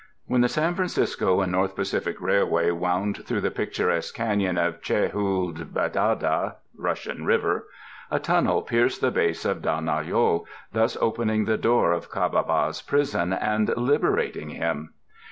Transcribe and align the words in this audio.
When 0.25 0.41
the 0.41 0.49
San 0.49 0.73
Francisco 0.73 1.41
and 1.41 1.51
North 1.51 1.75
Pacific 1.75 2.19
Railway 2.19 2.71
wound 2.71 3.23
through 3.23 3.41
the 3.41 3.51
picturesque 3.51 4.15
canyon 4.15 4.57
of 4.57 4.81
Che 4.81 5.09
hool 5.09 5.51
be 5.51 5.89
da 5.89 6.15
dah 6.15 6.53
(Russian 6.75 7.23
River) 7.23 7.67
a 8.09 8.17
tunnel 8.19 8.63
pierced 8.63 9.01
the 9.01 9.11
base 9.11 9.45
of 9.45 9.61
Dah 9.61 9.79
nol 9.79 10.01
yo, 10.01 10.47
thus 10.73 10.97
opening 10.99 11.45
the 11.45 11.55
door 11.55 11.91
of 11.91 12.09
Ca 12.09 12.29
ba 12.29 12.41
baŌĆÖs 12.43 12.87
prison 12.87 13.31
and 13.31 13.77
liberating 13.77 14.49
him. 14.49 14.95